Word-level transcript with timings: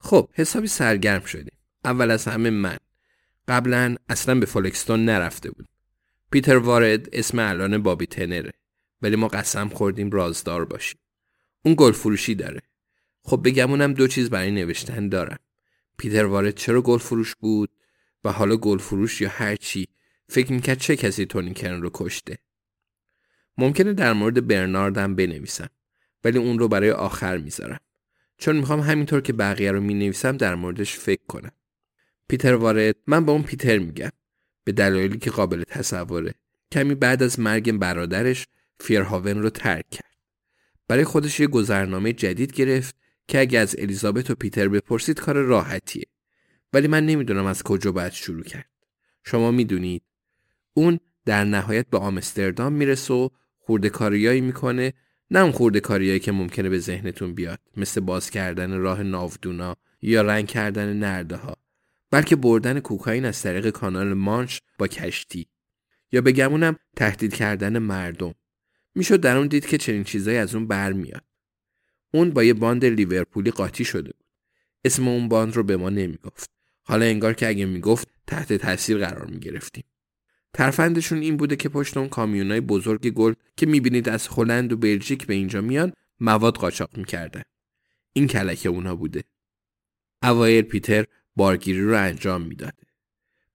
خب 0.00 0.30
حسابی 0.32 0.66
سرگرم 0.66 1.24
شدیم. 1.24 1.58
اول 1.84 2.10
از 2.10 2.24
همه 2.24 2.50
من. 2.50 2.76
قبلا 3.48 3.96
اصلا 4.08 4.34
به 4.34 4.46
فولکستون 4.46 5.04
نرفته 5.04 5.50
بود. 5.50 5.68
پیتر 6.30 6.56
وارد 6.56 7.08
اسم 7.12 7.38
الان 7.38 7.82
بابی 7.82 8.06
تنره. 8.06 8.52
ولی 9.02 9.16
ما 9.16 9.28
قسم 9.28 9.68
خوردیم 9.68 10.10
رازدار 10.10 10.64
باشیم. 10.64 11.00
اون 11.64 11.74
گل 11.78 11.92
فروشی 11.92 12.34
داره. 12.34 12.60
خب 13.22 13.40
بگمونم 13.44 13.94
دو 13.94 14.08
چیز 14.08 14.30
برای 14.30 14.50
نوشتن 14.50 15.08
دارم. 15.08 15.38
پیتر 15.98 16.24
وارد 16.24 16.54
چرا 16.54 16.82
گل 16.82 16.98
فروش 16.98 17.34
بود 17.34 17.70
و 18.24 18.32
حالا 18.32 18.56
گل 18.56 18.78
فروش 18.78 19.20
یا 19.20 19.28
هر 19.28 19.56
چی 19.56 19.88
فکر 20.28 20.52
می‌کرد 20.52 20.78
چه 20.78 20.96
کسی 20.96 21.26
تونی 21.26 21.54
کرن 21.54 21.82
رو 21.82 21.90
کشته. 21.94 22.38
ممکنه 23.58 23.92
در 23.92 24.12
مورد 24.12 24.46
برناردم 24.46 25.14
بنویسم 25.14 25.68
ولی 26.24 26.38
اون 26.38 26.58
رو 26.58 26.68
برای 26.68 26.90
آخر 26.90 27.38
می‌ذارم. 27.38 27.80
چون 28.38 28.56
می‌خوام 28.56 28.80
همینطور 28.80 29.20
که 29.20 29.32
بقیه 29.32 29.72
رو 29.72 29.80
می‌نویسم 29.80 30.36
در 30.36 30.54
موردش 30.54 30.96
فکر 30.96 31.22
کنم. 31.28 31.52
پیتر 32.28 32.54
وارد 32.54 32.96
من 33.06 33.24
با 33.24 33.32
اون 33.32 33.42
پیتر 33.42 33.78
میگم 33.78 34.10
به 34.64 34.72
دلایلی 34.72 35.18
که 35.18 35.30
قابل 35.30 35.62
تصوره. 35.62 36.34
کمی 36.72 36.94
بعد 36.94 37.22
از 37.22 37.40
مرگ 37.40 37.72
برادرش 37.72 38.46
فیرهاون 38.80 39.42
رو 39.42 39.50
ترک 39.50 39.90
کرد. 39.90 40.16
برای 40.88 41.04
خودش 41.04 41.40
یه 41.40 41.46
گذرنامه 41.46 42.12
جدید 42.12 42.52
گرفت 42.52 42.96
که 43.28 43.40
اگه 43.40 43.58
از 43.58 43.76
الیزابت 43.78 44.30
و 44.30 44.34
پیتر 44.34 44.68
بپرسید 44.68 45.20
کار 45.20 45.36
راحتیه. 45.36 46.04
ولی 46.72 46.88
من 46.88 47.06
نمی‌دونم 47.06 47.46
از 47.46 47.62
کجا 47.62 47.92
باید 47.92 48.12
شروع 48.12 48.42
کرد. 48.42 48.68
شما 49.24 49.50
می‌دونید 49.50 50.02
اون 50.74 51.00
در 51.24 51.44
نهایت 51.44 51.86
به 51.86 51.98
آمستردام 51.98 52.72
می‌رسه 52.72 53.14
و 53.14 53.28
خورده 53.58 53.88
کاریایی 53.90 54.40
می‌کنه 54.40 54.92
نه 55.30 55.40
اون 55.40 55.52
خورده 55.52 55.80
کاریایی 55.80 56.20
که 56.20 56.32
ممکنه 56.32 56.68
به 56.68 56.78
ذهنتون 56.78 57.34
بیاد. 57.34 57.60
مثل 57.76 58.00
باز 58.00 58.30
کردن 58.30 58.78
راه 58.78 59.02
ناودونا 59.02 59.76
یا 60.02 60.22
رنگ 60.22 60.46
کردن 60.46 60.92
نرده 60.92 61.36
ها 61.36 61.56
بلکه 62.10 62.36
بردن 62.36 62.80
کوکائین 62.80 63.24
از 63.24 63.42
طریق 63.42 63.70
کانال 63.70 64.14
مانش 64.14 64.60
با 64.78 64.86
کشتی. 64.86 65.46
یا 66.12 66.20
بگمونم 66.20 66.76
تهدید 66.96 67.34
کردن 67.34 67.78
مردم. 67.78 68.34
می‌شد 68.94 69.20
در 69.20 69.36
اون 69.36 69.46
دید 69.46 69.66
که 69.66 69.78
چنین 69.78 70.04
چیزایی 70.04 70.38
از 70.38 70.54
اون 70.54 70.66
برمیاد. 70.66 71.24
اون 72.14 72.30
با 72.30 72.44
یه 72.44 72.54
باند 72.54 72.84
لیورپولی 72.84 73.50
قاطی 73.50 73.84
شده 73.84 74.12
بود. 74.12 74.26
اسم 74.84 75.08
اون 75.08 75.28
باند 75.28 75.56
رو 75.56 75.62
به 75.62 75.76
ما 75.76 75.90
نمی‌گفت. 75.90 76.50
حالا 76.82 77.04
انگار 77.04 77.34
که 77.34 77.48
اگه 77.48 77.64
می‌گفت 77.64 78.08
تحت 78.26 78.52
تاثیر 78.52 78.98
قرار 78.98 79.26
می‌گرفتیم. 79.26 79.84
ترفندشون 80.54 81.18
این 81.18 81.36
بوده 81.36 81.56
که 81.56 81.68
پشت 81.68 81.96
اون 81.96 82.08
کامیونای 82.08 82.60
بزرگ 82.60 83.10
گل 83.10 83.34
که 83.56 83.66
می‌بینید 83.66 84.08
از 84.08 84.28
هلند 84.28 84.72
و 84.72 84.76
بلژیک 84.76 85.26
به 85.26 85.34
اینجا 85.34 85.60
میان 85.60 85.92
مواد 86.20 86.56
قاچاق 86.56 86.96
می‌کردن 86.96 87.42
این 88.12 88.26
کلکه 88.26 88.68
اونا 88.68 88.96
بوده. 88.96 89.24
اوایل 90.22 90.64
پیتر 90.64 91.04
بارگیری 91.36 91.82
رو 91.82 91.96
انجام 91.96 92.42
می‌داده 92.42 92.82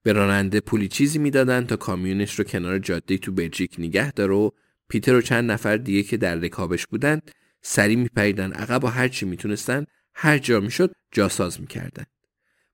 به 0.04 0.14
راننده 0.14 0.60
پولی 0.60 0.88
چیزی 0.88 1.20
می‌دادن 1.20 1.66
تا 1.66 1.76
کامیونش 1.76 2.40
رو 2.40 2.46
کنار 2.46 2.80
جاده 2.80 3.18
تو 3.18 3.32
بلژیک 3.32 3.76
نگه 3.80 4.12
داره 4.12 4.34
و 4.34 4.50
پیتر 4.90 5.16
و 5.16 5.22
چند 5.22 5.52
نفر 5.52 5.78
دیگه 5.78 6.04
که 6.04 6.18
در 6.18 6.36
رکابش 6.36 6.88
بودن 6.88 7.22
سری 7.62 7.96
میپریدن 7.96 8.52
عقب 8.52 8.84
و 8.84 8.88
هر 8.88 9.08
چی 9.08 9.26
می‌تونستن 9.26 9.86
هر 10.16 10.38
جا 10.38 10.60
می‌شد 10.60 10.94
جاساز 11.12 11.62
می‌کردن. 11.62 12.06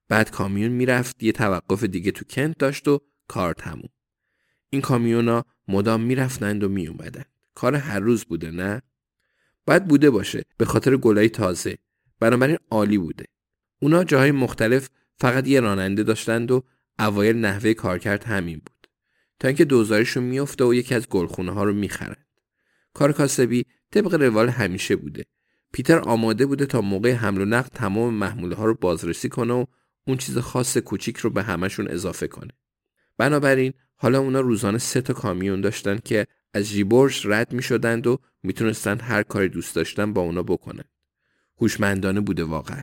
بعد 0.09 0.31
کامیون 0.31 0.72
می‌رفت 0.72 1.24
یه 1.24 1.31
توقف 1.31 1.84
دیگه 1.84 2.12
تو 2.12 2.25
کنت 2.25 2.57
داشت 2.57 2.88
و 2.88 3.00
کار 3.28 3.53
تموم. 3.53 3.90
این 4.69 4.81
کامیونا 4.81 5.46
مدام 5.68 6.02
می‌رفتند 6.02 6.63
و 6.63 6.69
میومدند 6.69 7.25
کار 7.56 7.75
هر 7.75 8.00
روز 8.00 8.25
بوده 8.25 8.52
نه؟ 8.52 8.81
باید 9.66 9.85
بوده 9.85 10.09
باشه 10.09 10.44
به 10.57 10.66
خاطر 10.66 10.97
گلای 10.97 11.30
تازه. 11.30 11.78
بنابراین 12.19 12.57
عالی 12.72 12.97
بوده. 12.97 13.25
اونا 13.81 14.03
جاهای 14.03 14.31
مختلف 14.31 14.90
فقط 15.18 15.47
یه 15.47 15.59
راننده 15.59 16.03
داشتند 16.03 16.52
و 16.52 16.63
اوایل 17.00 17.38
نحوه 17.38 17.74
کارکرد 17.74 18.24
همین 18.24 18.62
بود. 18.66 18.88
تا 19.40 19.47
اینکه 19.47 19.66
دوزارشون 19.66 20.24
میفته 20.24 20.63
و 20.63 20.74
یکی 20.74 20.96
از 20.96 21.09
گلخونه 21.09 21.51
ها 21.51 21.63
رو 21.63 21.74
می‌خرند. 21.74 22.25
کار 22.94 23.12
کاسبی 23.12 23.66
طبق 23.91 24.13
روال 24.13 24.50
همیشه 24.50 24.96
بوده. 24.96 25.25
پیتر 25.74 26.00
آماده 26.00 26.46
بوده 26.46 26.66
تا 26.66 26.81
موقع 26.81 27.12
حمل 27.12 27.41
و 27.41 27.46
نقل 27.46 27.69
تمام 27.69 28.13
محموله 28.13 28.56
ها 28.56 28.66
رو 28.66 28.74
بازرسی 28.74 29.30
کنه 29.30 29.53
و 29.53 29.66
اون 30.07 30.18
چیز 30.18 30.38
خاص 30.38 30.78
کوچیک 30.78 31.18
رو 31.18 31.30
به 31.30 31.44
همشون 31.44 31.88
اضافه 31.88 32.28
کنه. 32.28 32.51
بنابراین 33.18 33.74
حالا 34.02 34.20
اونا 34.20 34.40
روزانه 34.40 34.78
سه 34.78 35.02
تا 35.02 35.14
کامیون 35.14 35.62
داشتن 35.62 35.98
که 36.06 36.28
از 36.54 36.70
جیبورش 36.70 37.26
رد 37.26 37.54
می 37.54 37.64
شدند 37.64 38.08
و 38.08 38.20
می‌تونستند 38.44 39.02
هر 39.02 39.24
کاری 39.24 39.50
دوست 39.50 39.76
داشتن 39.76 40.14
با 40.14 40.22
اونا 40.22 40.44
بکنن. 40.44 40.84
هوشمندانه 41.58 42.22
بوده 42.22 42.44
واقعا. 42.44 42.82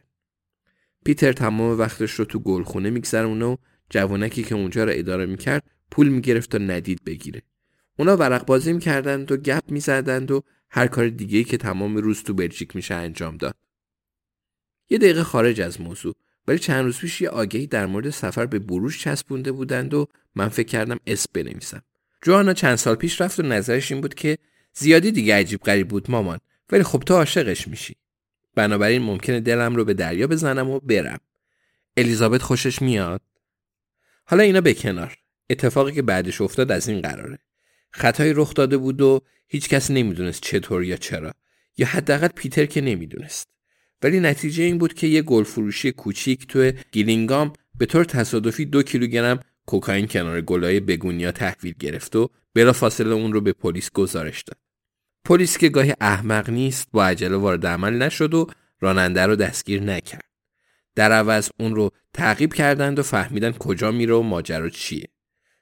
پیتر 1.05 1.33
تمام 1.33 1.79
وقتش 1.79 2.11
رو 2.11 2.25
تو 2.25 2.39
گلخونه 2.39 2.91
میگذرونه 2.91 3.45
و 3.45 3.57
جوانکی 3.91 4.43
که 4.43 4.55
اونجا 4.55 4.85
رو 4.85 4.91
اداره 4.95 5.27
می‌کرد 5.27 5.71
پول 5.91 6.09
می‌گرفت 6.09 6.51
تا 6.51 6.59
ندید 6.59 7.05
بگیره. 7.05 7.43
اونا 7.99 8.17
ورق 8.17 8.47
بازی 8.47 8.73
می‌کردند 8.73 9.33
و 9.33 9.37
گپ 9.37 9.71
می‌زدند 9.71 10.31
و 10.31 10.43
هر 10.71 10.87
کار 10.87 11.09
دیگه 11.09 11.45
که 11.45 11.57
تمام 11.57 11.97
روز 11.97 12.23
تو 12.23 12.35
بلژیک 12.35 12.77
میشه 12.77 12.95
انجام 12.95 13.37
داد. 13.37 13.57
یه 14.89 14.99
دقیقه 14.99 15.23
خارج 15.23 15.61
از 15.61 15.81
موضوع 15.81 16.15
ولی 16.49 16.59
چند 16.59 16.85
روز 16.85 16.99
پیش 16.99 17.21
یه 17.21 17.29
آگهی 17.29 17.67
در 17.67 17.87
مورد 17.87 18.11
سفر 18.11 18.47
به 18.47 18.59
بروش 18.59 19.03
چسبونده 19.03 19.53
بودند 19.53 19.95
و 19.95 20.07
من 20.35 20.49
فکر 20.49 20.69
کردم 20.69 20.99
اسم 21.07 21.31
بنویسم. 21.33 21.83
جوانا 22.23 22.55
چند 22.55 22.77
سال 22.77 22.95
پیش 22.95 23.21
رفت 23.21 23.41
و 23.41 23.43
نظرش 23.43 23.93
این 23.93 24.01
بود 24.01 24.15
که 24.15 24.39
زیادی 24.75 25.13
دیگه 25.13 25.35
عجیب 25.35 25.61
غریب 25.61 25.89
بود 25.89 26.11
مامان 26.11 26.39
ولی 26.71 26.83
خب 26.83 27.03
تو 27.07 27.15
عاشقش 27.15 27.69
میشی. 27.69 27.97
بنابراین 28.55 29.03
ممکنه 29.03 29.41
دلم 29.41 29.77
رو 29.77 29.85
به 29.85 29.95
دریا 29.95 30.27
بزنم 30.27 30.71
و 30.71 30.81
برم. 30.81 31.21
الیزابت 31.97 32.43
خوشش 32.43 32.83
میاد؟ 32.83 33.21
حالا 34.25 34.43
اینا 34.43 34.61
به 34.61 34.75
کنار. 34.75 35.17
اتفاقی 35.51 35.93
که 35.93 36.03
بعدش 36.03 36.41
افتاد 36.41 36.73
از 36.73 36.89
این 36.89 37.01
قراره. 37.01 37.39
خطایی 37.91 38.33
رخ 38.33 38.55
داده 38.55 38.77
بود 38.77 39.01
و 39.01 39.21
هیچ 39.49 39.69
کس 39.69 39.91
نمی‌دونست 39.91 40.43
چطور 40.43 40.85
یا 40.85 40.97
چرا. 40.97 41.33
یا 41.79 41.87
حداقل 41.87 42.29
پیتر 42.29 42.67
که 42.67 42.81
نمی‌دونست. 42.81 43.49
ولی 44.03 44.21
نتیجه 44.21 44.65
این 44.65 44.79
بود 44.79 44.95
که 44.95 45.07
یه 45.07 45.23
گل 45.23 45.45
فروشی 45.45 45.93
کوچیک 45.93 46.47
تو 46.47 46.73
گیلینگام 46.93 47.53
به 47.79 47.87
طور 47.87 48.05
تصادفی 48.05 48.65
دو 48.65 48.83
کیلوگرم 48.83 49.41
کوکائین 49.67 50.07
کنار 50.07 50.41
گلای 50.41 50.81
بگونیا 50.81 51.33
تحویل 51.33 51.75
گرفت 51.79 52.17
و 52.17 52.31
فاصله 52.73 53.15
اون 53.15 53.33
رو 53.33 53.41
به 53.41 53.53
پلیس 53.53 53.91
گزارش 53.91 54.43
داد. 54.43 54.59
پلیس 55.25 55.59
که 55.59 55.69
گاهی 55.69 55.95
احمق 56.01 56.51
نیست 56.51 56.89
با 56.93 57.07
عجله 57.07 57.37
وارد 57.37 57.67
عمل 57.67 57.95
نشد 58.03 58.35
و 58.35 58.47
راننده 58.81 59.27
رو 59.27 59.37
دستگیر 59.37 59.83
نکرد. 59.83 60.25
در 60.95 61.13
عوض 61.13 61.51
اون 61.61 61.75
رو 61.75 61.91
تعقیب 62.15 62.55
کردند 62.55 62.99
و 62.99 63.03
فهمیدن 63.03 63.53
کجا 63.53 63.91
میره 63.91 64.15
و 64.15 64.23
ماجرا 64.23 64.69
چیه. 64.69 65.09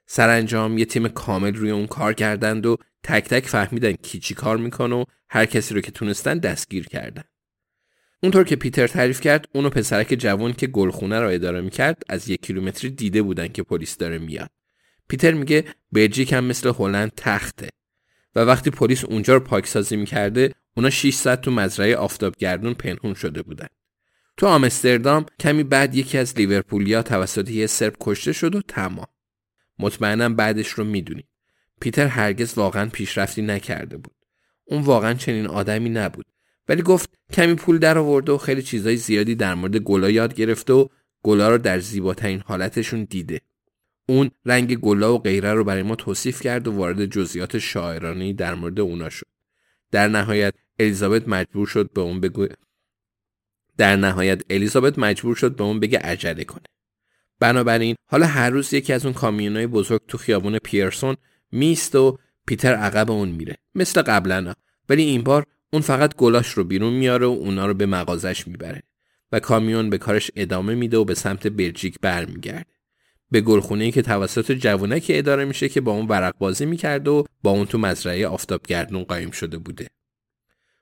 سرانجام 0.07 0.77
یه 0.77 0.85
تیم 0.85 1.07
کامل 1.07 1.55
روی 1.55 1.71
اون 1.71 1.87
کار 1.87 2.13
کردند 2.13 2.65
و 2.65 2.77
تک 3.03 3.23
تک 3.23 3.47
فهمیدن 3.47 3.91
کی 3.91 4.19
چی 4.19 4.33
کار 4.33 4.57
می‌کنه 4.57 4.95
و 4.95 5.03
هر 5.29 5.45
کسی 5.45 5.73
رو 5.73 5.81
که 5.81 5.91
تونستن 5.91 6.37
دستگیر 6.37 6.87
کردن. 6.87 7.23
اونطور 8.23 8.43
که 8.43 8.55
پیتر 8.55 8.87
تعریف 8.87 9.21
کرد 9.21 9.47
اونو 9.53 9.69
پسرک 9.69 10.07
جوان 10.07 10.53
که 10.53 10.67
گلخونه 10.67 11.19
را 11.19 11.29
اداره 11.29 11.61
می‌کرد 11.61 12.03
از 12.09 12.29
یک 12.29 12.41
کیلومتری 12.41 12.89
دیده 12.89 13.21
بودن 13.21 13.47
که 13.47 13.63
پلیس 13.63 13.97
داره 13.97 14.17
میاد. 14.17 14.49
پیتر 15.07 15.33
میگه 15.33 15.65
بلژیک 15.91 16.33
هم 16.33 16.43
مثل 16.43 16.73
هلند 16.79 17.11
تخته. 17.17 17.69
و 18.35 18.39
وقتی 18.39 18.69
پلیس 18.69 19.03
اونجا 19.03 19.33
رو 19.33 19.39
پاکسازی 19.39 19.95
می‌کرده 19.95 20.53
اونا 20.77 20.89
6 20.89 21.13
ساعت 21.13 21.41
تو 21.41 21.51
مزرعه 21.51 21.95
آفتابگردون 21.95 22.73
پنهون 22.73 23.13
شده 23.13 23.41
بودن. 23.41 23.67
تو 24.37 24.47
آمستردام 24.47 25.25
کمی 25.39 25.63
بعد 25.63 25.95
یکی 25.95 26.17
از 26.17 26.37
لیورپولیا 26.37 27.03
توسط 27.03 27.49
یه 27.49 27.67
سرب 27.67 27.95
کشته 27.99 28.33
شد 28.33 28.55
و 28.55 28.61
تمام. 28.61 29.07
مطمئنم 29.79 30.35
بعدش 30.35 30.67
رو 30.67 30.83
می‌دونید 30.83 31.27
پیتر 31.81 32.07
هرگز 32.07 32.57
واقعا 32.57 32.89
پیشرفتی 32.89 33.41
نکرده 33.41 33.97
بود. 33.97 34.15
اون 34.65 34.81
واقعا 34.81 35.13
چنین 35.13 35.47
آدمی 35.47 35.89
نبود. 35.89 36.25
ولی 36.67 36.81
گفت 36.81 37.19
کمی 37.33 37.55
پول 37.55 37.77
در 37.77 37.97
آورده 37.97 38.31
و 38.31 38.37
خیلی 38.37 38.61
چیزای 38.61 38.97
زیادی 38.97 39.35
در 39.35 39.53
مورد 39.53 39.77
گلا 39.77 40.09
یاد 40.09 40.33
گرفته 40.33 40.73
و 40.73 40.87
گلا 41.23 41.49
رو 41.49 41.57
در 41.57 41.79
زیباترین 41.79 42.43
حالتشون 42.45 43.03
دیده. 43.03 43.41
اون 44.09 44.31
رنگ 44.45 44.75
گلا 44.75 45.13
و 45.13 45.19
غیره 45.19 45.53
رو 45.53 45.63
برای 45.63 45.83
ما 45.83 45.95
توصیف 45.95 46.41
کرد 46.41 46.67
و 46.67 46.71
وارد 46.71 47.05
جزئیات 47.05 47.57
شاعرانه 47.57 48.33
در 48.33 48.55
مورد 48.55 48.79
اونا 48.79 49.09
شد. 49.09 49.27
در 49.91 50.07
نهایت 50.07 50.53
الیزابت 50.79 51.27
مجبور 51.27 51.67
شد 51.67 51.93
به 51.93 52.01
اون 52.01 52.19
بگو 52.19 52.47
در 53.77 53.95
نهایت 53.95 54.43
الیزابت 54.49 54.99
مجبور 54.99 55.35
شد 55.35 55.55
به 55.55 55.63
اون 55.63 55.79
بگه 55.79 55.99
عجله 55.99 56.43
کنه. 56.43 56.65
بنابراین 57.39 57.95
حالا 58.11 58.25
هر 58.25 58.49
روز 58.49 58.73
یکی 58.73 58.93
از 58.93 59.05
اون 59.05 59.13
کامیونای 59.13 59.67
بزرگ 59.67 60.01
تو 60.07 60.17
خیابون 60.17 60.57
پیرسون 60.57 61.15
میست 61.51 61.95
و 61.95 62.19
پیتر 62.47 62.75
عقب 62.75 63.11
اون 63.11 63.29
میره. 63.29 63.57
مثل 63.75 64.01
قبلا 64.01 64.53
ولی 64.89 65.03
این 65.03 65.23
بار 65.23 65.45
اون 65.75 65.81
فقط 65.81 66.15
گلاش 66.15 66.49
رو 66.49 66.63
بیرون 66.63 66.93
میاره 66.93 67.25
و 67.25 67.29
اونا 67.29 67.65
رو 67.65 67.73
به 67.73 67.85
مغازش 67.85 68.47
می‌بره 68.47 68.83
و 69.31 69.39
کامیون 69.39 69.89
به 69.89 69.97
کارش 69.97 70.31
ادامه 70.35 70.75
میده 70.75 70.97
و 70.97 71.05
به 71.05 71.13
سمت 71.13 71.47
بلژیک 71.47 71.99
برمیگرده. 72.01 72.65
به 73.31 73.41
گلخونه 73.41 73.91
که 73.91 74.01
توسط 74.01 74.51
جوونک 74.51 75.05
اداره 75.09 75.45
میشه 75.45 75.69
که 75.69 75.81
با 75.81 75.91
اون 75.91 76.07
ورق 76.07 76.37
بازی 76.37 76.65
می‌کرده 76.65 77.11
و 77.11 77.23
با 77.43 77.51
اون 77.51 77.65
تو 77.65 77.77
مزرعه 77.77 78.27
آفتابگردون 78.27 79.03
قایم 79.03 79.31
شده 79.31 79.57
بوده. 79.57 79.87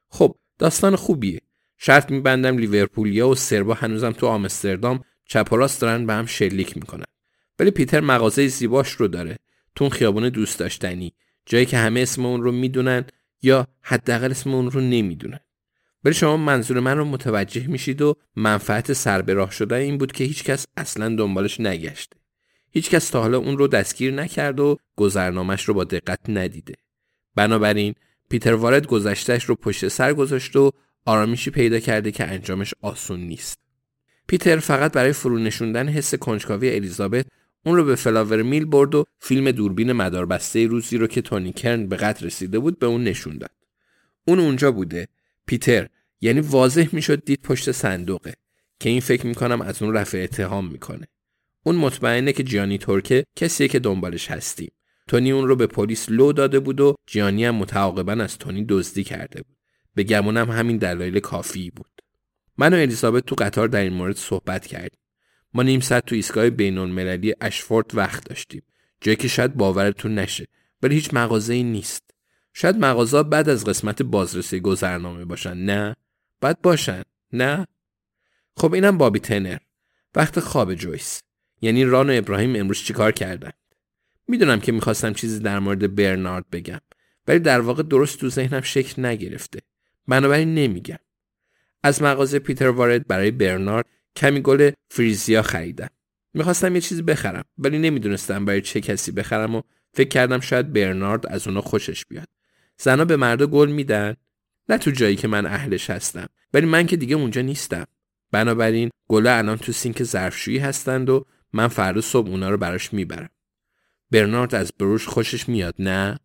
خب 0.09 0.35
داستان 0.59 0.95
خوبیه. 0.95 1.41
شرط 1.77 2.11
میبندم 2.11 2.57
لیورپولیا 2.57 3.29
و 3.29 3.35
سربا 3.35 3.73
هنوزم 3.73 4.11
تو 4.11 4.27
آمستردام 4.27 5.03
چپ 5.25 5.49
و 5.51 5.55
راست 5.55 5.81
دارن 5.81 6.05
به 6.05 6.13
هم 6.13 6.25
شلیک 6.25 6.77
می‌کنن. 6.77 7.05
ولی 7.59 7.71
پیتر 7.71 7.99
مغازه 7.99 8.47
زیباش 8.47 8.91
رو 8.91 9.07
داره. 9.07 9.37
تو 9.75 9.89
خیابون 9.89 10.29
دوست 10.29 10.59
داشتنی. 10.59 11.13
جایی 11.45 11.65
که 11.65 11.77
همه 11.77 11.99
اسم 11.99 12.25
اون 12.25 12.43
رو 12.43 12.51
می‌دونن 12.51 13.05
یا 13.43 13.67
حداقل 13.81 14.31
اسم 14.31 14.53
اون 14.53 14.71
رو 14.71 14.81
نمی‌دونن. 14.81 15.39
ولی 16.03 16.13
شما 16.13 16.37
منظور 16.37 16.79
من 16.79 16.97
رو 16.97 17.05
متوجه 17.05 17.67
میشید 17.67 18.01
و 18.01 18.15
منفعت 18.35 18.93
سر 18.93 19.21
به 19.21 19.33
راه 19.33 19.51
شده 19.51 19.75
این 19.75 19.97
بود 19.97 20.11
که 20.11 20.23
هیچکس 20.23 20.65
اصلا 20.77 21.15
دنبالش 21.15 21.59
نگشته. 21.59 22.17
هیچکس 22.71 23.09
تا 23.09 23.21
حالا 23.21 23.37
اون 23.37 23.57
رو 23.57 23.67
دستگیر 23.67 24.13
نکرد 24.13 24.59
و 24.59 24.77
گذرنامش 24.95 25.63
رو 25.63 25.73
با 25.73 25.83
دقت 25.83 26.19
ندیده. 26.29 26.73
بنابراین 27.35 27.95
پیتر 28.29 28.53
وارد 28.53 28.87
گذشتهش 28.87 29.43
رو 29.43 29.55
پشت 29.55 29.87
سر 29.87 30.13
گذاشت 30.13 30.55
و 30.55 30.71
آرامیشی 31.05 31.51
پیدا 31.51 31.79
کرده 31.79 32.11
که 32.11 32.23
انجامش 32.23 32.73
آسون 32.81 33.19
نیست. 33.19 33.59
پیتر 34.27 34.57
فقط 34.57 34.93
برای 34.93 35.13
فرو 35.13 35.37
نشوندن 35.37 35.89
حس 35.89 36.15
کنجکاوی 36.15 36.75
الیزابت 36.75 37.25
اون 37.65 37.75
رو 37.75 37.83
به 37.83 37.95
فلاور 37.95 38.41
میل 38.41 38.65
برد 38.65 38.95
و 38.95 39.05
فیلم 39.19 39.51
دوربین 39.51 39.91
مداربسته 39.91 40.67
روزی 40.67 40.97
رو 40.97 41.07
که 41.07 41.21
تونی 41.21 41.53
کرن 41.53 41.87
به 41.87 41.95
قتل 41.95 42.25
رسیده 42.25 42.59
بود 42.59 42.79
به 42.79 42.85
اون 42.85 43.03
نشون 43.03 43.37
داد. 43.37 43.51
اون 44.25 44.39
اونجا 44.39 44.71
بوده. 44.71 45.07
پیتر 45.47 45.87
یعنی 46.21 46.39
واضح 46.39 46.89
می‌شد 46.91 47.25
دید 47.25 47.41
پشت 47.41 47.71
صندوقه 47.71 48.33
که 48.79 48.89
این 48.89 49.01
فکر 49.01 49.27
می‌کنم 49.27 49.61
از 49.61 49.81
اون 49.81 49.93
رفع 49.93 50.17
اتهام 50.17 50.67
می‌کنه. 50.67 51.07
اون 51.63 51.75
مطمئنه 51.75 52.33
که 52.33 52.43
جیانی 52.43 52.77
ترکه 52.77 53.23
کسیه 53.35 53.67
که 53.67 53.79
دنبالش 53.79 54.31
هستیم. 54.31 54.71
تونی 55.07 55.31
اون 55.31 55.47
رو 55.47 55.55
به 55.55 55.67
پلیس 55.67 56.09
لو 56.09 56.33
داده 56.33 56.59
بود 56.59 56.81
و 56.81 56.95
جیانی 57.07 57.45
هم 57.45 57.55
متعاقبا 57.55 58.11
از 58.11 58.37
تونی 58.37 58.65
دزدی 58.69 59.03
کرده 59.03 59.41
بود. 59.41 59.57
به 59.95 60.03
گمونم 60.03 60.51
همین 60.51 60.77
دلایل 60.77 61.19
کافی 61.19 61.69
بود. 61.69 61.91
من 62.57 62.73
و 62.73 62.77
الیزابت 62.77 63.25
تو 63.25 63.35
قطار 63.35 63.67
در 63.67 63.81
این 63.81 63.93
مورد 63.93 64.15
صحبت 64.15 64.67
کردیم. 64.67 64.99
ما 65.53 65.63
نیم 65.63 65.79
ساعت 65.79 66.05
تو 66.05 66.15
ایستگاه 66.15 66.49
بین‌المللی 66.49 67.35
اشفورد 67.41 67.91
وقت 67.93 68.29
داشتیم. 68.29 68.63
جایی 69.01 69.15
که 69.15 69.27
شاید 69.27 69.53
باورتون 69.53 70.19
نشه 70.19 70.47
ولی 70.81 70.95
هیچ 70.95 71.13
مغازه 71.13 71.53
ای 71.53 71.63
نیست. 71.63 72.03
شاید 72.53 72.77
مغازه 72.77 73.23
بعد 73.23 73.49
از 73.49 73.65
قسمت 73.65 74.01
بازرسی 74.01 74.59
گذرنامه 74.59 75.25
باشن 75.25 75.57
نه؟ 75.57 75.95
بعد 76.41 76.61
باشن 76.61 77.01
نه؟ 77.33 77.67
خب 78.57 78.73
اینم 78.73 78.97
بابی 78.97 79.19
تنر. 79.19 79.57
وقت 80.15 80.39
خواب 80.39 80.73
جویس. 80.73 81.21
یعنی 81.61 81.85
ران 81.85 82.09
و 82.09 82.13
ابراهیم 82.17 82.55
امروز 82.55 82.79
چیکار 82.79 83.11
کردن؟ 83.11 83.51
می‌دونم 84.27 84.59
که 84.59 84.71
می‌خواستم 84.71 85.13
چیزی 85.13 85.39
در 85.39 85.59
مورد 85.59 85.95
برنارد 85.95 86.49
بگم 86.49 86.81
ولی 87.27 87.39
در 87.39 87.59
واقع 87.59 87.83
درست 87.83 88.19
تو 88.19 88.29
ذهنم 88.29 88.61
شکل 88.61 89.05
نگرفته. 89.05 89.59
بنابراین 90.07 90.55
نمیگم. 90.55 90.99
از 91.83 92.01
مغازه 92.01 92.39
پیتر 92.39 92.67
وارد 92.67 93.07
برای 93.07 93.31
برنارد 93.31 93.85
کمی 94.15 94.41
گل 94.41 94.71
فریزیا 94.89 95.41
خریدم. 95.41 95.89
می‌خواستم 96.33 96.75
یه 96.75 96.81
چیزی 96.81 97.01
بخرم 97.01 97.43
ولی 97.57 97.79
نمی‌دونستم 97.79 98.45
برای 98.45 98.61
چه 98.61 98.81
کسی 98.81 99.11
بخرم 99.11 99.55
و 99.55 99.61
فکر 99.93 100.09
کردم 100.09 100.39
شاید 100.39 100.73
برنارد 100.73 101.27
از 101.27 101.47
اونا 101.47 101.61
خوشش 101.61 102.05
بیاد. 102.05 102.27
زنا 102.77 103.05
به 103.05 103.15
مردا 103.15 103.47
گل 103.47 103.71
میدن؟ 103.71 104.15
نه 104.69 104.77
تو 104.77 104.91
جایی 104.91 105.15
که 105.15 105.27
من 105.27 105.45
اهلش 105.45 105.89
هستم 105.89 106.27
ولی 106.53 106.65
من 106.65 106.85
که 106.85 106.97
دیگه 106.97 107.15
اونجا 107.15 107.41
نیستم. 107.41 107.85
بنابراین 108.31 108.89
گله 109.09 109.31
الان 109.31 109.57
تو 109.57 109.71
سینک 109.71 110.03
ظرفشویی 110.03 110.57
هستند 110.57 111.09
و 111.09 111.25
من 111.53 111.67
فردا 111.67 112.01
صبح 112.01 112.29
اونا 112.29 112.49
رو 112.49 112.57
براش 112.57 112.93
می‌برم. 112.93 113.29
برنارد 114.11 114.55
از 114.55 114.71
بروش 114.79 115.07
خوشش 115.07 115.49
میاد 115.49 115.75
نه؟ 115.79 116.19